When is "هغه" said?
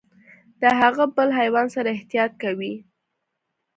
0.79-1.03